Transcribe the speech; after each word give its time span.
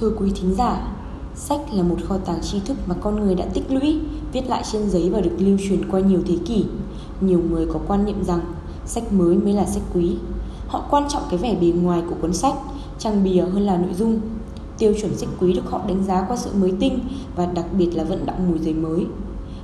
Thưa 0.00 0.10
quý 0.18 0.32
thính 0.34 0.54
giả, 0.54 0.94
sách 1.34 1.60
là 1.72 1.82
một 1.82 1.96
kho 2.08 2.16
tàng 2.16 2.42
tri 2.42 2.60
thức 2.60 2.76
mà 2.86 2.94
con 3.00 3.20
người 3.20 3.34
đã 3.34 3.44
tích 3.44 3.70
lũy, 3.70 3.98
viết 4.32 4.48
lại 4.48 4.62
trên 4.72 4.90
giấy 4.90 5.10
và 5.10 5.20
được 5.20 5.36
lưu 5.38 5.58
truyền 5.68 5.90
qua 5.90 6.00
nhiều 6.00 6.20
thế 6.26 6.36
kỷ. 6.46 6.64
Nhiều 7.20 7.40
người 7.50 7.66
có 7.72 7.80
quan 7.88 8.04
niệm 8.04 8.24
rằng 8.24 8.40
sách 8.86 9.12
mới 9.12 9.36
mới 9.36 9.52
là 9.52 9.66
sách 9.66 9.82
quý. 9.94 10.16
Họ 10.68 10.84
quan 10.90 11.08
trọng 11.08 11.22
cái 11.30 11.38
vẻ 11.38 11.56
bề 11.60 11.66
ngoài 11.66 12.02
của 12.10 12.14
cuốn 12.20 12.32
sách, 12.32 12.54
trang 12.98 13.24
bìa 13.24 13.40
hơn 13.40 13.62
là 13.62 13.76
nội 13.76 13.94
dung. 13.94 14.20
Tiêu 14.78 14.94
chuẩn 15.00 15.16
sách 15.16 15.28
quý 15.40 15.52
được 15.52 15.70
họ 15.70 15.80
đánh 15.88 16.04
giá 16.04 16.24
qua 16.28 16.36
sự 16.36 16.50
mới 16.60 16.72
tinh 16.80 16.98
và 17.36 17.46
đặc 17.46 17.66
biệt 17.78 17.90
là 17.96 18.04
vận 18.04 18.26
động 18.26 18.50
mùi 18.50 18.58
giấy 18.58 18.74
mới. 18.74 19.06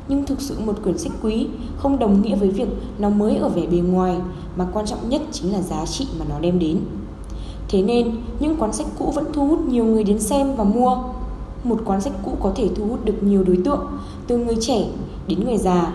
Nhưng 0.09 0.27
thực 0.27 0.41
sự 0.41 0.57
một 0.67 0.83
quyển 0.83 0.99
sách 0.99 1.13
quý 1.23 1.47
không 1.77 1.99
đồng 1.99 2.23
nghĩa 2.23 2.37
với 2.37 2.51
việc 2.51 2.69
nó 2.99 3.11
mới 3.11 3.37
ở 3.37 3.49
vẻ 3.49 3.67
bề 3.67 3.79
ngoài 3.79 4.17
mà 4.57 4.67
quan 4.73 4.87
trọng 4.87 5.09
nhất 5.09 5.23
chính 5.33 5.53
là 5.53 5.63
giá 5.63 5.87
trị 5.87 6.07
mà 6.19 6.25
nó 6.29 6.41
đem 6.41 6.59
đến. 6.59 6.81
Thế 7.73 7.83
nên, 7.83 8.11
những 8.41 8.57
quán 8.57 8.73
sách 8.73 8.87
cũ 8.99 9.13
vẫn 9.15 9.25
thu 9.33 9.47
hút 9.47 9.61
nhiều 9.69 9.85
người 9.85 10.05
đến 10.05 10.19
xem 10.19 10.57
và 10.57 10.65
mua. 10.65 10.97
Một 11.65 11.79
quán 11.85 12.01
sách 12.01 12.13
cũ 12.25 12.33
có 12.41 12.53
thể 12.55 12.69
thu 12.77 12.87
hút 12.87 13.05
được 13.05 13.23
nhiều 13.23 13.45
đối 13.45 13.59
tượng, 13.65 13.87
từ 14.27 14.39
người 14.39 14.57
trẻ 14.61 14.85
đến 15.27 15.45
người 15.45 15.59
già. 15.59 15.93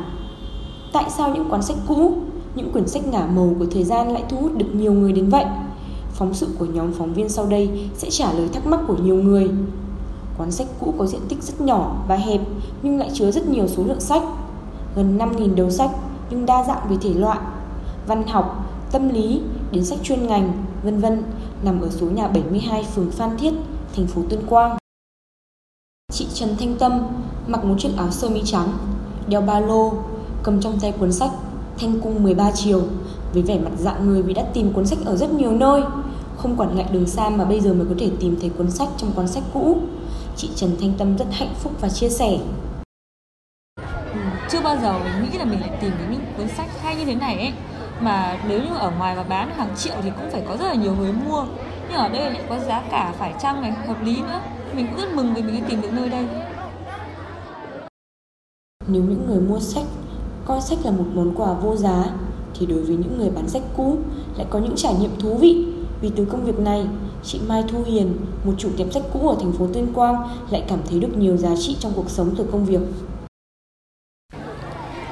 Tại 0.94 1.06
sao 1.18 1.34
những 1.34 1.50
quán 1.50 1.62
sách 1.62 1.78
cũ, 1.88 2.12
những 2.56 2.72
quyển 2.72 2.88
sách 2.88 3.08
ngả 3.08 3.28
màu 3.36 3.54
của 3.60 3.66
thời 3.72 3.84
gian 3.84 4.12
lại 4.12 4.24
thu 4.30 4.38
hút 4.38 4.58
được 4.58 4.66
nhiều 4.74 4.94
người 4.94 5.14
đến 5.14 5.30
vậy? 5.30 5.46
Phóng 6.14 6.34
sự 6.34 6.48
của 6.60 6.66
nhóm 6.66 6.94
phóng 6.94 7.14
viên 7.14 7.30
sau 7.30 7.46
đây 7.46 7.90
sẽ 7.98 8.10
trả 8.10 8.34
lời 8.34 8.50
thắc 8.54 8.68
mắc 8.68 8.80
của 8.88 8.96
nhiều 8.96 9.16
người. 9.16 9.50
quán 10.38 10.52
sách 10.52 10.68
cũ 10.80 10.94
có 10.98 11.06
diện 11.06 11.22
tích 11.30 11.44
rất 11.44 11.62
nhỏ 11.62 11.96
và 12.08 12.16
hẹp 12.16 12.42
nhưng 12.82 12.98
lại 13.00 13.10
chứa 13.14 13.32
rất 13.32 13.50
nhiều 13.50 13.68
số 13.68 13.84
lượng 13.84 14.00
sách. 14.00 14.24
Gần 14.96 15.18
5.000 15.18 15.56
đầu 15.56 15.70
sách 15.70 15.92
nhưng 16.30 16.46
đa 16.46 16.64
dạng 16.64 16.90
về 16.90 16.98
thể 17.02 17.14
loại, 17.14 17.40
văn 18.08 18.28
học, 18.28 18.67
tâm 18.92 19.10
lý 19.10 19.42
đến 19.72 19.86
sách 19.86 20.00
chuyên 20.04 20.28
ngành, 20.28 20.66
vân 20.84 21.00
vân 21.00 21.24
nằm 21.64 21.82
ở 21.82 21.90
số 21.90 22.06
nhà 22.06 22.28
72 22.28 22.84
phường 22.84 23.12
Phan 23.12 23.38
Thiết, 23.38 23.54
thành 23.96 24.08
phố 24.08 24.22
Tuyên 24.30 24.40
Quang. 24.50 24.78
Chị 26.12 26.28
Trần 26.34 26.56
Thanh 26.60 26.76
Tâm 26.80 27.08
mặc 27.48 27.66
một 27.66 27.76
chiếc 27.80 27.90
áo 27.98 28.12
sơ 28.12 28.30
mi 28.30 28.42
trắng, 28.46 28.68
đeo 29.28 29.42
ba 29.42 29.60
lô, 29.60 29.94
cầm 30.44 30.62
trong 30.62 30.80
tay 30.80 30.92
cuốn 30.92 31.12
sách 31.12 31.32
Thanh 31.80 32.00
cung 32.02 32.24
13 32.24 32.52
chiều 32.52 32.82
với 33.34 33.44
vẻ 33.44 33.60
mặt 33.60 33.72
dạng 33.78 34.08
người 34.08 34.22
vì 34.22 34.34
đã 34.34 34.44
tìm 34.54 34.74
cuốn 34.74 34.86
sách 34.86 35.00
ở 35.06 35.16
rất 35.16 35.32
nhiều 35.32 35.52
nơi, 35.52 35.82
không 36.38 36.56
quản 36.58 36.76
ngại 36.76 36.88
đường 36.92 37.08
xa 37.08 37.30
mà 37.30 37.46
bây 37.46 37.60
giờ 37.60 37.74
mới 37.74 37.86
có 37.90 37.96
thể 38.00 38.12
tìm 38.20 38.38
thấy 38.42 38.50
cuốn 38.58 38.72
sách 38.72 38.90
trong 38.98 39.12
cuốn 39.12 39.28
sách 39.28 39.44
cũ. 39.54 39.78
Chị 40.36 40.50
Trần 40.56 40.72
Thanh 40.82 40.94
Tâm 40.98 41.18
rất 41.18 41.26
hạnh 41.32 41.54
phúc 41.60 41.74
và 41.82 41.90
chia 41.90 42.10
sẻ. 42.10 42.38
Ừ, 44.14 44.20
chưa 44.50 44.62
bao 44.62 44.78
giờ 44.82 45.00
mình 45.00 45.32
nghĩ 45.32 45.38
là 45.38 45.46
mình 45.46 45.60
lại 45.62 45.78
tìm 45.82 45.92
đến 46.00 46.12
những 46.12 46.22
cuốn 46.38 46.48
sách 46.58 46.70
hay 46.82 46.96
như 46.96 47.06
thế 47.06 47.16
này 47.16 47.40
ấy 47.40 47.54
mà 48.02 48.40
nếu 48.48 48.60
như 48.60 48.76
ở 48.76 48.92
ngoài 48.98 49.16
mà 49.16 49.24
bán 49.24 49.50
hàng 49.56 49.76
triệu 49.78 49.96
thì 50.04 50.10
cũng 50.10 50.32
phải 50.32 50.44
có 50.48 50.58
rất 50.58 50.66
là 50.66 50.74
nhiều 50.74 50.96
người 50.96 51.12
mua. 51.14 51.46
Nhưng 51.90 51.98
ở 51.98 52.10
đây 52.10 52.32
lại 52.32 52.42
có 52.50 52.60
giá 52.60 52.84
cả 52.92 53.14
phải 53.18 53.34
chăng 53.42 53.62
này 53.62 53.72
hợp 53.72 54.04
lý 54.04 54.16
nữa. 54.16 54.40
Mình 54.76 54.88
cũng 54.88 55.02
rất 55.02 55.14
mừng 55.14 55.34
vì 55.34 55.42
mình 55.42 55.62
đã 55.62 55.68
tìm 55.70 55.82
được 55.82 55.94
nơi 55.94 56.10
đây. 56.10 56.26
Nếu 58.88 59.02
những 59.02 59.26
người 59.28 59.40
mua 59.40 59.60
sách 59.60 59.86
coi 60.46 60.62
sách 60.62 60.80
là 60.84 60.92
một 60.92 61.06
món 61.14 61.36
quà 61.36 61.54
vô 61.54 61.76
giá 61.76 62.04
thì 62.54 62.66
đối 62.66 62.82
với 62.82 62.96
những 62.96 63.18
người 63.18 63.30
bán 63.30 63.48
sách 63.48 63.64
cũ 63.78 63.98
lại 64.38 64.48
có 64.50 64.60
những 64.60 64.76
trải 64.76 64.94
nghiệm 65.00 65.12
thú 65.20 65.38
vị. 65.38 65.66
Vì 66.02 66.12
từ 66.16 66.26
công 66.26 66.46
việc 66.46 66.60
này 66.60 66.88
chị 67.24 67.40
Mai 67.48 67.64
Thu 67.68 67.84
Hiền 67.86 68.18
một 68.44 68.54
chủ 68.58 68.70
tiệm 68.78 68.92
sách 68.92 69.04
cũ 69.14 69.30
ở 69.30 69.36
thành 69.40 69.52
phố 69.52 69.68
Tuyên 69.74 69.94
Quang 69.94 70.30
lại 70.50 70.64
cảm 70.68 70.80
thấy 70.90 71.00
được 71.00 71.18
nhiều 71.18 71.38
giá 71.38 71.50
trị 71.60 71.78
trong 71.80 71.92
cuộc 71.96 72.10
sống 72.10 72.36
từ 72.38 72.46
công 72.52 72.66
việc. 72.66 72.82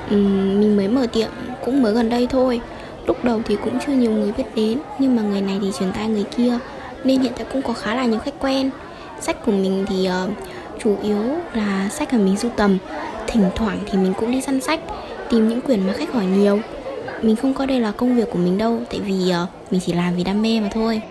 Ừ, 0.09 0.15
mình 0.59 0.77
mới 0.77 0.87
mở 0.87 1.07
tiệm 1.13 1.29
cũng 1.65 1.81
mới 1.81 1.93
gần 1.93 2.09
đây 2.09 2.27
thôi 2.27 2.61
Lúc 3.07 3.23
đầu 3.23 3.41
thì 3.45 3.57
cũng 3.63 3.77
chưa 3.85 3.93
nhiều 3.93 4.11
người 4.11 4.31
biết 4.31 4.43
đến 4.55 4.79
Nhưng 4.99 5.15
mà 5.15 5.21
người 5.21 5.41
này 5.41 5.59
thì 5.61 5.71
truyền 5.79 5.91
tai 5.93 6.07
người 6.07 6.23
kia 6.23 6.59
Nên 7.03 7.21
hiện 7.21 7.33
tại 7.37 7.45
cũng 7.53 7.61
có 7.61 7.73
khá 7.73 7.95
là 7.95 8.05
nhiều 8.05 8.19
khách 8.19 8.39
quen. 8.39 8.69
Sách 9.21 9.45
của 9.45 9.51
mình 9.51 9.85
thì 9.87 10.09
uh, 10.23 10.29
chủ 10.79 10.95
yếu 11.01 11.21
là 11.53 11.89
sách 11.89 12.13
mà 12.13 12.19
mình 12.19 12.37
sưu 12.37 12.51
tầm. 12.57 12.77
Thỉnh 13.27 13.49
thoảng 13.55 13.79
thì 13.85 13.97
mình 13.97 14.13
cũng 14.19 14.31
đi 14.31 14.41
săn 14.41 14.61
sách 14.61 14.79
Tìm 15.29 15.47
những 15.47 15.61
quyển 15.61 15.87
mà 15.87 15.93
khách 15.93 16.13
hỏi 16.13 16.25
nhiều. 16.25 16.59
Mình 17.21 17.35
không 17.35 17.53
coi 17.53 17.67
đây 17.67 17.79
là 17.79 17.91
công 17.91 18.15
việc 18.15 18.29
của 18.31 18.39
mình 18.39 18.57
đâu 18.57 18.79
Tại 18.89 18.99
vì 18.99 19.33
uh, 19.43 19.71
mình 19.71 19.81
chỉ 19.85 19.93
làm 19.93 20.15
vì 20.15 20.23
đam 20.23 20.41
mê 20.41 20.59
mà 20.59 20.69
thôi. 20.73 21.01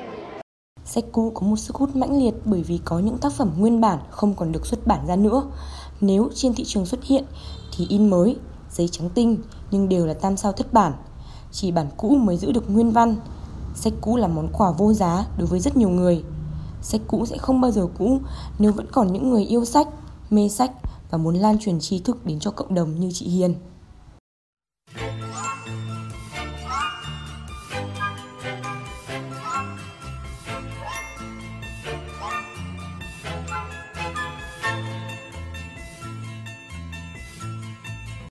Sách 0.85 1.05
cũ 1.13 1.33
có 1.35 1.47
một 1.47 1.57
sức 1.57 1.77
hút 1.77 1.97
mãnh 1.97 2.25
liệt 2.25 2.35
bởi 2.45 2.63
vì 2.63 2.81
có 2.85 2.99
những 2.99 3.19
tác 3.19 3.33
phẩm 3.33 3.51
nguyên 3.57 3.81
bản 3.81 3.99
không 4.11 4.35
còn 4.35 4.53
được 4.53 4.67
xuất 4.67 4.87
bản 4.87 5.07
ra 5.07 5.17
nữa. 5.17 5.43
Nếu 6.01 6.31
trên 6.35 6.55
thị 6.55 6.65
trường 6.65 6.87
xuất 6.87 7.05
hiện 7.05 7.25
thì 7.77 7.87
in 7.89 8.11
mới, 8.11 8.37
giấy 8.71 8.89
trắng 8.89 9.11
tinh 9.15 9.39
nhưng 9.71 9.89
đều 9.89 10.07
là 10.07 10.15
tam 10.15 10.37
sao 10.37 10.53
thất 10.53 10.73
bản 10.73 10.93
chỉ 11.55 11.71
bản 11.71 11.87
cũ 11.97 12.17
mới 12.17 12.37
giữ 12.37 12.53
được 12.53 12.71
nguyên 12.71 12.91
văn. 12.91 13.17
Sách 13.75 13.93
cũ 14.01 14.17
là 14.17 14.29
món 14.29 14.49
quà 14.53 14.71
vô 14.71 14.93
giá 14.93 15.27
đối 15.39 15.47
với 15.47 15.61
rất 15.61 15.77
nhiều 15.77 15.89
người. 15.89 16.25
Sách 16.83 17.01
cũ 17.07 17.27
sẽ 17.27 17.39
không 17.39 17.61
bao 17.61 17.71
giờ 17.71 17.87
cũ 17.99 18.19
nếu 18.59 18.73
vẫn 18.73 18.87
còn 18.93 19.13
những 19.13 19.31
người 19.31 19.45
yêu 19.45 19.65
sách, 19.65 19.89
mê 20.31 20.49
sách 20.49 20.73
và 21.11 21.19
muốn 21.19 21.35
lan 21.35 21.59
truyền 21.59 21.81
tri 21.81 21.99
thức 21.99 22.27
đến 22.27 22.39
cho 22.39 22.51
cộng 22.51 22.75
đồng 22.75 23.01
như 23.01 23.11
chị 23.15 23.29
Hiền. 23.29 23.55